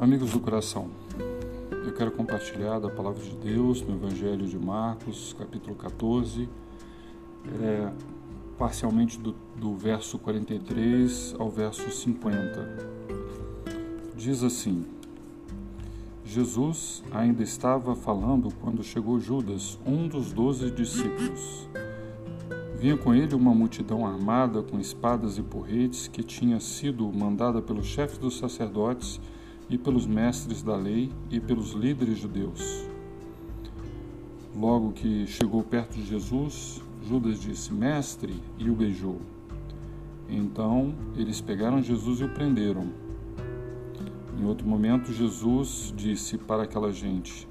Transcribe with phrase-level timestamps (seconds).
[0.00, 0.88] Amigos do coração,
[1.84, 6.48] eu quero compartilhar da palavra de Deus no Evangelho de Marcos, capítulo 14,
[7.60, 7.92] é,
[8.58, 12.88] parcialmente do, do verso 43 ao verso 50.
[14.16, 14.86] Diz assim:
[16.24, 21.68] Jesus ainda estava falando quando chegou Judas, um dos doze discípulos.
[22.78, 27.84] Vinha com ele uma multidão armada com espadas e porretes que tinha sido mandada pelos
[27.84, 29.20] chefes dos sacerdotes
[29.70, 32.84] e pelos mestres da lei e pelos líderes judeus.
[34.54, 39.20] Logo que chegou perto de Jesus, Judas disse: Mestre, e o beijou.
[40.28, 42.92] Então eles pegaram Jesus e o prenderam.
[44.38, 47.46] Em outro momento, Jesus disse para aquela gente: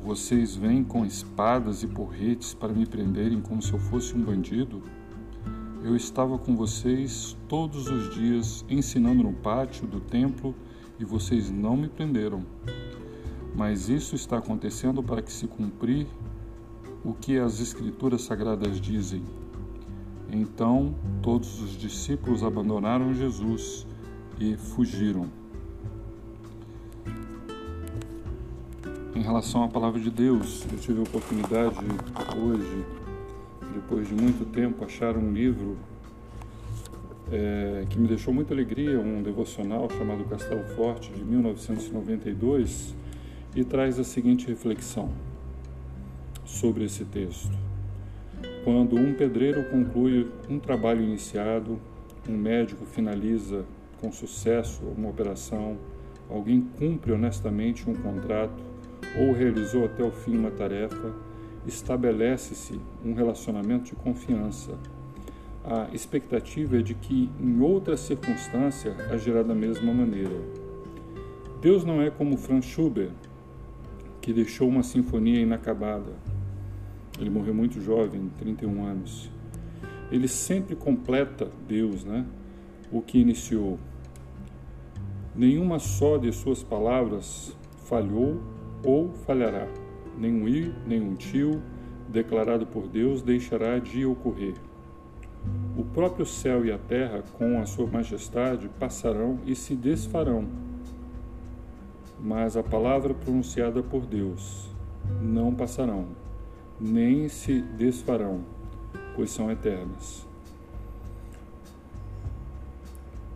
[0.00, 4.80] Vocês vêm com espadas e porretes para me prenderem como se eu fosse um bandido?
[5.82, 10.54] Eu estava com vocês todos os dias ensinando no pátio do templo
[10.98, 12.44] e vocês não me prenderam.
[13.54, 16.06] Mas isso está acontecendo para que se cumprir
[17.04, 19.22] o que as Escrituras Sagradas dizem.
[20.30, 23.86] Então todos os discípulos abandonaram Jesus
[24.40, 25.28] e fugiram.
[29.14, 31.76] Em relação à palavra de Deus, eu tive a oportunidade
[32.36, 32.84] hoje,
[33.72, 35.78] depois de muito tempo, achar um livro
[37.34, 42.94] é, que me deixou muita alegria, um devocional chamado Castelo Forte, de 1992,
[43.56, 45.10] e traz a seguinte reflexão
[46.44, 47.52] sobre esse texto.
[48.62, 51.80] Quando um pedreiro conclui um trabalho iniciado,
[52.28, 53.64] um médico finaliza
[54.00, 55.76] com sucesso uma operação,
[56.30, 58.62] alguém cumpre honestamente um contrato
[59.18, 61.12] ou realizou até o fim uma tarefa,
[61.66, 64.78] estabelece-se um relacionamento de confiança
[65.64, 70.36] a expectativa é de que, em outra circunstância, agirá da mesma maneira.
[71.62, 73.14] Deus não é como Franz Schubert,
[74.20, 76.12] que deixou uma sinfonia inacabada.
[77.18, 79.30] Ele morreu muito jovem, 31 anos.
[80.10, 82.26] Ele sempre completa, Deus, né,
[82.92, 83.78] o que iniciou.
[85.34, 87.56] Nenhuma só de suas palavras
[87.86, 88.42] falhou
[88.84, 89.66] ou falhará.
[90.18, 91.62] Nenhum i, nenhum tio,
[92.08, 94.54] declarado por Deus, deixará de ocorrer.
[95.76, 100.46] O próprio céu e a terra, com a sua majestade, passarão e se desfarão.
[102.20, 104.70] Mas a palavra pronunciada por Deus
[105.20, 106.06] não passarão,
[106.80, 108.42] nem se desfarão,
[109.16, 110.24] pois são eternas.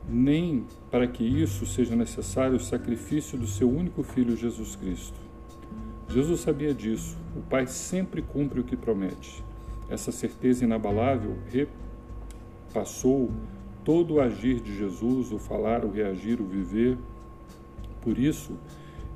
[0.09, 5.19] Nem para que isso seja necessário o sacrifício do seu único filho Jesus Cristo.
[6.09, 7.19] Jesus sabia disso.
[7.37, 9.45] O Pai sempre cumpre o que promete.
[9.91, 11.37] Essa certeza inabalável
[12.79, 13.29] passou
[13.85, 16.97] todo o agir de Jesus, o falar, o reagir, o viver.
[18.01, 18.53] Por isso,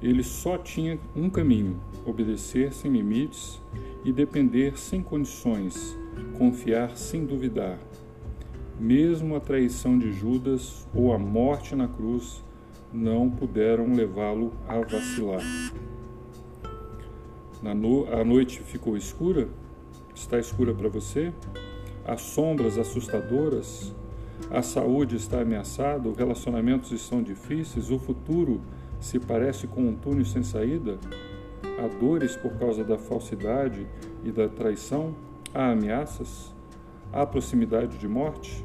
[0.02, 3.62] ele só tinha um caminho: obedecer sem limites
[4.04, 5.96] e depender sem condições,
[6.36, 7.78] confiar sem duvidar.
[8.80, 12.42] Mesmo a traição de Judas ou a morte na cruz
[12.92, 15.42] não puderam levá-lo a vacilar.
[17.62, 18.12] No...
[18.12, 19.48] A noite ficou escura?
[20.12, 21.32] Está escura para você?
[22.04, 23.94] As sombras assustadoras,
[24.50, 28.60] a saúde está ameaçada, os relacionamentos estão difíceis, o futuro
[29.00, 30.98] se parece com um túnel sem saída,
[31.78, 33.86] há dores por causa da falsidade
[34.24, 35.14] e da traição,
[35.54, 36.54] há ameaças,
[37.12, 38.64] há proximidade de morte.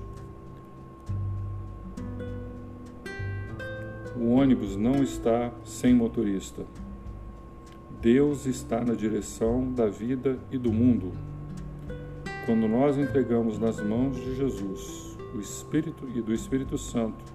[4.15, 6.65] O ônibus não está sem motorista.
[8.01, 11.11] Deus está na direção da vida e do mundo.
[12.47, 17.25] Quando nós entregamos nas mãos de Jesus o Espírito e do Espírito Santo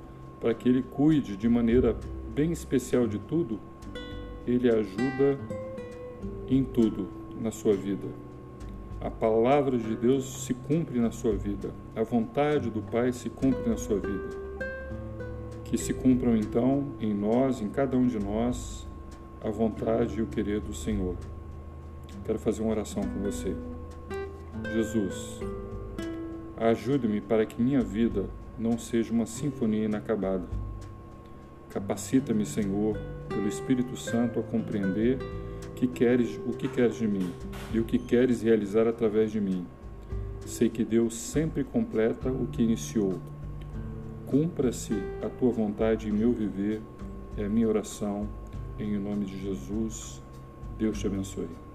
[0.40, 1.94] para que ele cuide de maneira
[2.34, 3.60] bem especial de tudo,
[4.46, 5.38] ele ajuda
[6.48, 7.08] em tudo
[7.38, 8.08] na sua vida.
[9.02, 13.68] A palavra de Deus se cumpre na sua vida, a vontade do Pai se cumpre
[13.68, 14.30] na sua vida.
[15.62, 18.88] Que se cumpram então em nós, em cada um de nós,
[19.44, 21.16] a vontade e o querer do Senhor.
[22.24, 23.54] Quero fazer uma oração com você.
[24.70, 25.40] Jesus,
[26.56, 28.26] ajude-me para que minha vida
[28.58, 30.46] não seja uma sinfonia inacabada.
[31.70, 32.96] Capacita-me, Senhor,
[33.28, 35.18] pelo Espírito Santo a compreender
[35.74, 37.32] que queres, o que queres de mim
[37.72, 39.66] e o que queres realizar através de mim.
[40.46, 43.18] Sei que Deus sempre completa o que iniciou.
[44.26, 46.80] Cumpra-se a tua vontade em meu viver,
[47.36, 48.28] é a minha oração,
[48.78, 50.22] em nome de Jesus.
[50.78, 51.71] Deus te abençoe.